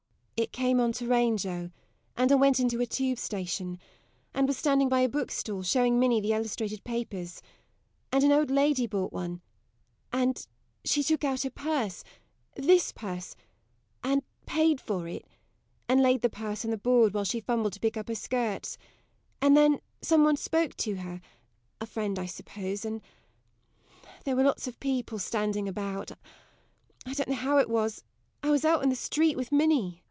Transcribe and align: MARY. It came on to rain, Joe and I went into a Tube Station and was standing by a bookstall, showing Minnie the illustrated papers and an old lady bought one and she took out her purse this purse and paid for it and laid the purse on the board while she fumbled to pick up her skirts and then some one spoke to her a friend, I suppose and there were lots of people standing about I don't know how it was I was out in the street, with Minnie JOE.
MARY. 0.41 0.45
It 0.45 0.53
came 0.53 0.79
on 0.79 0.91
to 0.93 1.05
rain, 1.07 1.37
Joe 1.37 1.69
and 2.17 2.31
I 2.31 2.33
went 2.33 2.59
into 2.59 2.81
a 2.81 2.87
Tube 2.87 3.19
Station 3.19 3.77
and 4.33 4.47
was 4.47 4.57
standing 4.57 4.89
by 4.89 5.01
a 5.01 5.07
bookstall, 5.07 5.61
showing 5.61 5.99
Minnie 5.99 6.19
the 6.19 6.33
illustrated 6.33 6.83
papers 6.83 7.43
and 8.11 8.23
an 8.23 8.31
old 8.31 8.49
lady 8.49 8.87
bought 8.87 9.13
one 9.13 9.41
and 10.11 10.47
she 10.83 11.03
took 11.03 11.23
out 11.23 11.43
her 11.43 11.51
purse 11.51 12.03
this 12.55 12.91
purse 12.91 13.35
and 14.03 14.23
paid 14.47 14.81
for 14.81 15.07
it 15.07 15.27
and 15.87 16.01
laid 16.01 16.23
the 16.23 16.27
purse 16.29 16.65
on 16.65 16.71
the 16.71 16.75
board 16.79 17.13
while 17.13 17.23
she 17.23 17.39
fumbled 17.39 17.73
to 17.73 17.79
pick 17.79 17.95
up 17.95 18.07
her 18.07 18.15
skirts 18.15 18.79
and 19.43 19.55
then 19.55 19.79
some 20.01 20.23
one 20.23 20.37
spoke 20.37 20.75
to 20.77 20.95
her 20.95 21.21
a 21.79 21.85
friend, 21.85 22.17
I 22.17 22.25
suppose 22.25 22.83
and 22.83 22.99
there 24.25 24.35
were 24.35 24.41
lots 24.43 24.65
of 24.65 24.79
people 24.79 25.19
standing 25.19 25.67
about 25.67 26.09
I 27.05 27.13
don't 27.13 27.29
know 27.29 27.35
how 27.35 27.59
it 27.59 27.69
was 27.69 28.03
I 28.41 28.49
was 28.49 28.65
out 28.65 28.81
in 28.81 28.89
the 28.89 28.95
street, 28.95 29.37
with 29.37 29.51
Minnie 29.51 29.91
JOE. 29.91 29.97